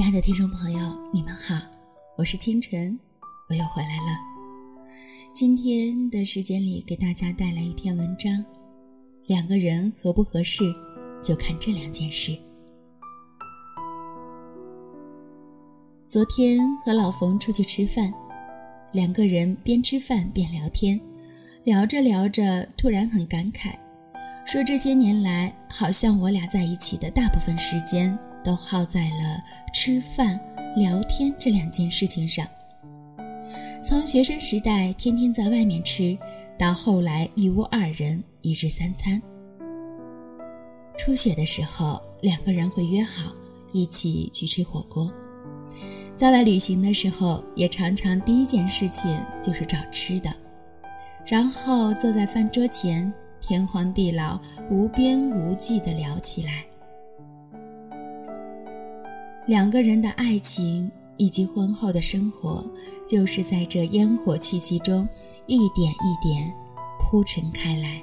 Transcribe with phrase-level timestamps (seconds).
[0.00, 0.78] 亲爱的听众朋友，
[1.12, 1.54] 你们好，
[2.16, 2.98] 我是清晨，
[3.50, 4.18] 我又回来了。
[5.30, 8.42] 今天的时间里，给大家带来一篇文章：
[9.26, 10.74] 两个人合不合适，
[11.22, 12.34] 就看这两件事。
[16.06, 18.10] 昨天和老冯出去吃饭，
[18.92, 20.98] 两个人边吃饭边聊天，
[21.64, 23.74] 聊着聊着，突然很感慨，
[24.46, 30.38] 说这些年来，好像我俩在一起的大部分时间都耗在了吃饭、
[30.76, 32.46] 聊天这两件事情上。
[33.82, 36.16] 从学生时代天天在外面吃，
[36.58, 39.20] 到后来一屋二人一日三餐。
[40.98, 43.32] 初雪的时候，两个人会约好
[43.72, 45.10] 一起去吃火锅。
[46.14, 50.30] 在外旅行的时候，也常常第一件事情就是找吃的，
[51.24, 53.10] 然后坐在饭桌前，
[53.40, 54.38] 天荒地老、
[54.70, 56.66] 无边无际地聊起来。
[59.50, 62.64] 两个人的爱情以及婚后的生活，
[63.04, 65.08] 就是在这烟火气息中
[65.48, 66.54] 一点一点
[67.00, 68.00] 铺陈开来。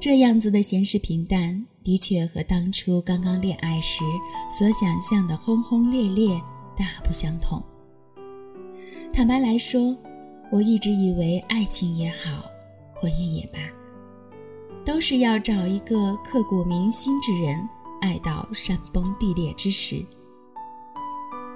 [0.00, 4.04] 这样子的闲适平淡，的确和当初刚刚恋爱时
[4.48, 6.40] 所想象的轰轰烈烈
[6.74, 7.62] 大不相同。
[9.12, 9.94] 坦白来说，
[10.50, 12.42] 我一直以为爱情也好，
[12.94, 13.58] 婚姻也罢，
[14.82, 17.68] 都是要找一个刻骨铭心之人，
[18.04, 20.04] 爱到山崩地裂之时。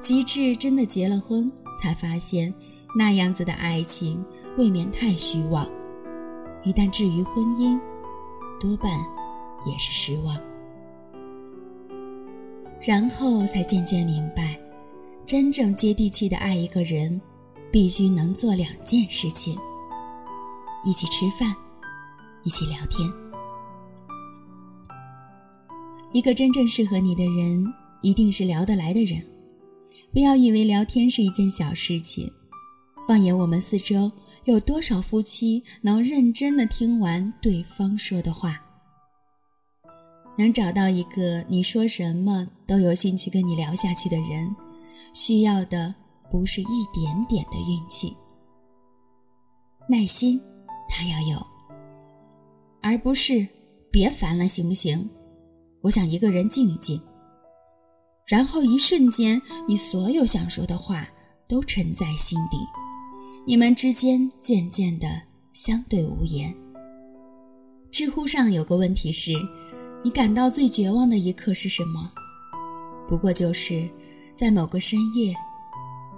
[0.00, 1.50] 极致真的结了婚，
[1.82, 2.54] 才发现
[2.96, 4.24] 那样子的爱情
[4.56, 5.68] 未免太虚妄。
[6.62, 7.80] 一旦至于婚姻，
[8.60, 8.92] 多半
[9.66, 10.40] 也是失望，
[12.80, 14.56] 然后才渐渐明白，
[15.24, 17.20] 真正接地气的爱一个人，
[17.72, 19.58] 必须能做两件事情：
[20.84, 21.52] 一起吃饭，
[22.44, 23.25] 一起聊天。
[26.16, 27.62] 一个真正适合你的人，
[28.00, 29.22] 一定是聊得来的人。
[30.14, 32.32] 不要以为聊天是一件小事情。
[33.06, 34.10] 放眼我们四周，
[34.44, 38.58] 有多少夫妻能认真的听完对方说的话？
[40.38, 44.56] 能找到一个你说什么都有兴趣跟你聊下去的人，
[45.12, 45.94] 需要的
[46.30, 48.16] 不是一点点的运气。
[49.86, 50.40] 耐心，
[50.88, 51.46] 他要有，
[52.80, 53.46] 而不是
[53.90, 55.10] 别烦了，行不行？
[55.86, 57.00] 我想一个人静一静。
[58.26, 61.08] 然后一瞬间，你所有想说的话
[61.46, 62.58] 都沉在心底。
[63.46, 65.06] 你们之间渐渐的
[65.52, 66.52] 相对无言。
[67.92, 69.30] 知乎上有个问题是：
[70.02, 72.10] 你感到最绝望的一刻是什么？
[73.08, 73.88] 不过就是
[74.34, 75.32] 在某个深夜，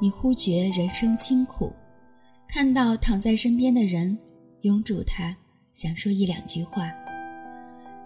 [0.00, 1.70] 你忽觉人生清苦，
[2.48, 4.18] 看到躺在身边的人，
[4.62, 5.36] 拥住他，
[5.74, 6.90] 想说一两句话。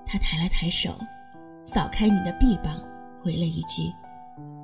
[0.05, 0.99] 他抬了抬手，
[1.65, 2.81] 扫开你的臂膀，
[3.23, 3.93] 回了一句：“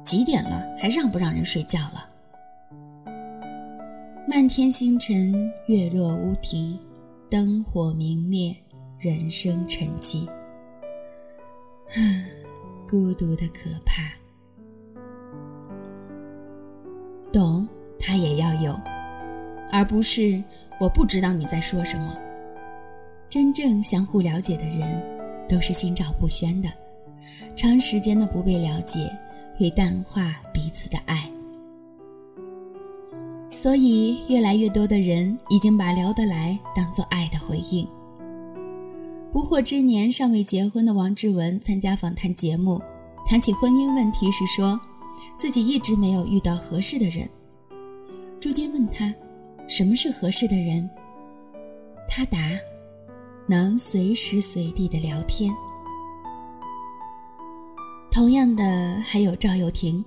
[0.05, 2.09] 几点了，还让不让人睡觉了？”
[4.29, 6.79] 漫天星辰，月落乌啼，
[7.31, 8.55] 灯火明灭，
[8.99, 10.29] 人生沉寂。
[12.89, 14.03] 孤独的可怕。
[17.33, 17.67] 懂，
[17.99, 18.79] 他也要有，
[19.73, 20.43] 而不是
[20.81, 22.15] 我不知道你在说什么。
[23.29, 25.03] 真正相互了解的人，
[25.49, 26.69] 都是心照不宣的。
[27.55, 29.11] 长时间的不被了解，
[29.57, 31.31] 会淡化彼此的爱。
[33.51, 37.87] 所以，越来越多的人已经把聊得来当做爱的回应。
[39.33, 42.81] 不惑之年尚未结婚的王志文参加访谈节目，
[43.27, 44.81] 谈起婚姻问题时说，
[45.37, 47.29] 自己一直没有遇到合适的人。
[48.41, 49.13] 朱坚问他，
[49.67, 50.89] 什么是合适的人？
[52.09, 52.39] 他答，
[53.49, 55.53] 能随时随地的聊天。
[58.19, 60.05] 同样的，还有赵又廷。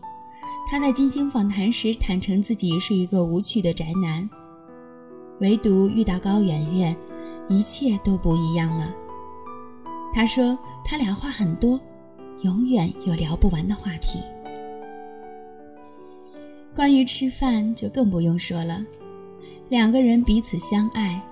[0.70, 4.30] 他在金星访谈时坦诚自己是一个无趣的宅男，
[5.40, 6.94] 唯独遇到高圆圆，
[7.48, 8.94] 一切都不一样了。
[10.12, 11.80] 他说他俩话很多，
[12.41, 14.20] 永远有聊不完的话题。
[16.76, 18.85] 关于吃饭就更不用说了，
[19.70, 21.24] 两个人彼此相爱，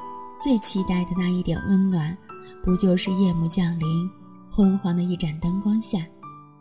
[0.41, 2.17] 最期待的那一点温暖，
[2.63, 4.09] 不就是夜幕降临，
[4.49, 6.07] 昏黄的一盏灯光下，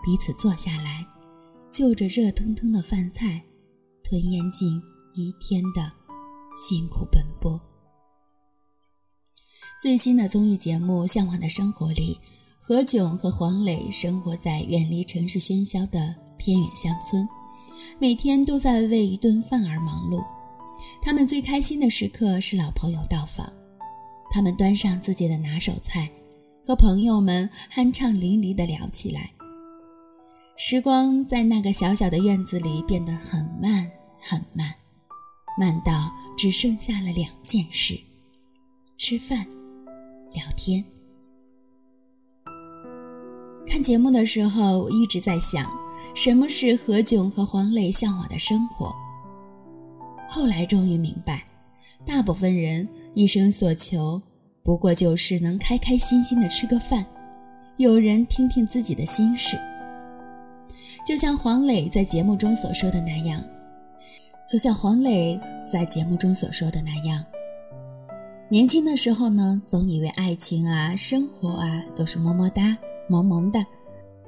[0.05, 1.07] 彼此坐下来。
[1.71, 3.45] 就着热腾腾的饭菜，
[4.03, 4.81] 吞咽尽
[5.15, 5.93] 一天的
[6.57, 7.61] 辛苦奔波。
[9.81, 12.19] 最新的综艺节目《向往的生活》里，
[12.59, 17.29] 何炅和黄磊生活在远离城市喧嚣的偏远乡村，
[18.01, 20.25] 每天都在为一顿饭而忙碌。
[21.03, 23.53] 他们最开心的时刻是老朋友到访，
[24.31, 26.11] 他们端上自己的拿手菜，
[26.67, 29.33] 和朋友们酣畅淋漓地聊起来。
[30.61, 33.89] 时光在那个小小的院子里变得很慢
[34.21, 34.75] 很慢，
[35.57, 37.97] 慢到只剩下了两件事：
[38.97, 39.47] 吃饭、
[40.33, 40.85] 聊天。
[43.69, 45.71] 看节目的时候，我一直在想，
[46.13, 48.93] 什么是何炅和黄磊向往的生活。
[50.29, 51.47] 后来终于明白，
[52.05, 54.21] 大部分人一生所求，
[54.65, 57.07] 不过就是能开开心心的吃个饭，
[57.77, 59.57] 有人听听自己的心事。
[61.09, 63.43] 就像黄磊在节目中所说的那样，
[64.47, 67.25] 就像黄磊在节目中所说的那样，
[68.51, 72.77] 年轻的时候呢，总以为爱情啊、生活啊都是么么哒、
[73.09, 73.59] 萌萌的，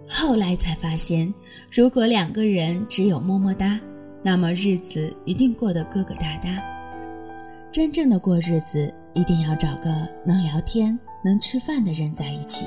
[0.09, 1.31] 后来才发现，
[1.71, 3.79] 如果两个人只有么么哒。
[4.23, 6.63] 那么日子一定过得疙疙瘩瘩。
[7.71, 12.65] 真正的过日子，一定要找个能聊天、能吃饭的人在一起。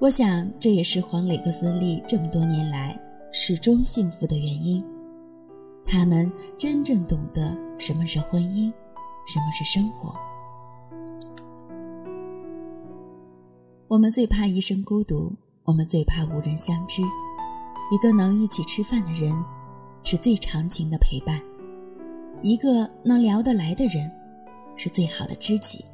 [0.00, 2.98] 我想，这也是黄磊和孙俪这么多年来
[3.32, 4.84] 始终幸福的原因。
[5.84, 8.72] 他们真正懂得什么是婚姻，
[9.26, 10.14] 什么是生活。
[13.88, 15.32] 我们最怕一生孤独，
[15.64, 17.02] 我们最怕无人相知。
[17.90, 19.32] 一个能一起吃饭的人。
[20.04, 21.38] 是最长情的陪伴，
[22.40, 24.10] 一个能聊得来的人，
[24.74, 25.84] 是最好的知己。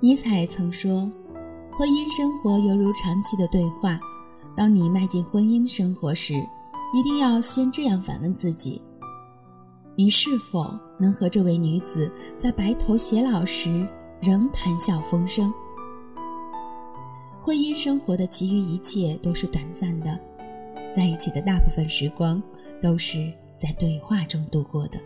[0.00, 1.12] 尼采曾说
[1.74, 3.98] ：“婚姻生活犹如长期的对话。
[4.54, 6.34] 当你迈进婚姻生活时，
[6.92, 8.82] 一定要先这样反问自己：
[9.96, 13.86] 你是否能和这位女子在白头偕老时
[14.20, 15.50] 仍谈笑风生？
[17.40, 20.20] 婚姻生活的其余一切都是短暂的，
[20.94, 22.40] 在一起的大部分时光。”
[22.82, 24.98] 都是在对话中度过的，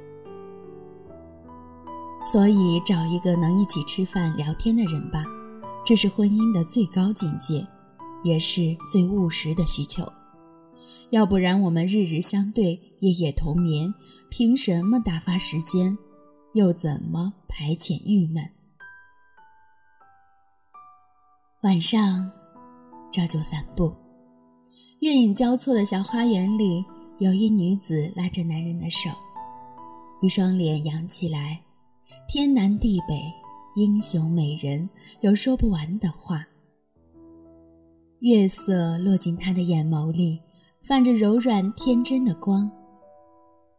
[2.24, 5.22] 所以找一个能一起吃饭聊天的人吧，
[5.86, 7.64] 这是婚姻的最高境界，
[8.24, 10.04] 也是最务实的需求。
[11.10, 13.94] 要不然我们日日相对，夜夜同眠，
[14.28, 15.96] 凭什么打发时间，
[16.54, 18.44] 又怎么排遣郁闷？
[21.62, 22.32] 晚上
[23.12, 23.94] 照旧散步，
[24.98, 26.84] 月影交错的小花园里。
[27.18, 29.08] 有一女子拉着男人的手，
[30.20, 31.62] 一双脸扬起来，
[32.28, 33.22] 天南地北，
[33.76, 34.88] 英雄美人，
[35.20, 36.46] 有说不完的话。
[38.20, 40.40] 月色落进他的眼眸里，
[40.80, 42.70] 泛着柔软天真的光。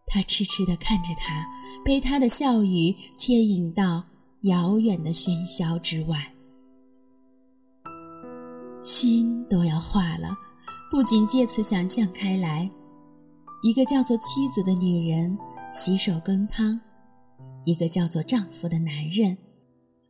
[0.06, 1.44] 他痴痴地看着他，
[1.84, 4.04] 被他的笑语牵引到
[4.42, 6.32] 遥远的喧嚣之外，
[8.84, 10.30] 心都要化了，
[10.92, 12.70] 不仅借此想象开来。
[13.64, 15.36] 一个叫做妻子的女人
[15.74, 16.80] 洗手羹汤，
[17.66, 19.36] 一个叫做丈夫的男人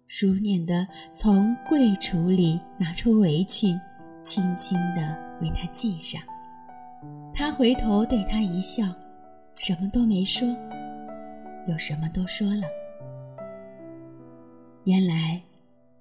[0.07, 3.79] 熟练地从柜橱里拿出围裙，
[4.23, 6.21] 轻轻地为她系上。
[7.33, 8.85] 他回头对他一笑，
[9.55, 10.47] 什么都没说，
[11.67, 12.63] 又什么都说了。
[14.85, 15.41] 原来，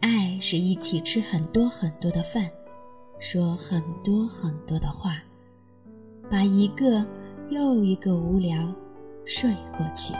[0.00, 2.48] 爱是一起吃很多很多的饭，
[3.18, 5.22] 说很多很多的话，
[6.30, 7.06] 把一个。
[7.48, 8.74] 又一个无聊，
[9.24, 10.12] 睡过去。